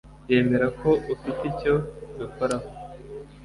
yemera 0.29 0.67
ko 0.79 0.89
ufite 1.13 1.31
icyo 1.51 1.73
ubikoraho. 2.17 2.67